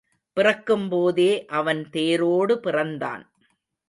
பிறக்கும்போதே 0.37 1.45
அவன் 1.45 1.81
தேரோடு 1.91 2.55
பிறந்தான். 2.55 3.23